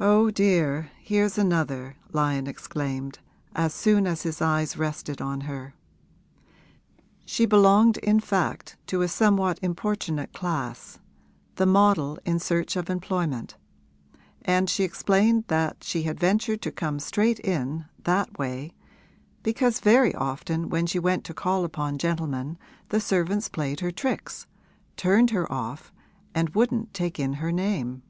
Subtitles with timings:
[0.00, 3.18] 'Oh, dear, here's another!' Lyon exclaimed,
[3.54, 5.74] as soon as his eyes rested on her.
[7.26, 11.00] She belonged, in fact, to a somewhat importunate class
[11.56, 13.58] the model in search of employment,
[14.40, 18.72] and she explained that she had ventured to come straight in, that way,
[19.42, 22.56] because very often when she went to call upon gentlemen
[22.88, 24.46] the servants played her tricks,
[24.96, 25.92] turned her off
[26.34, 28.00] and wouldn't take in her name.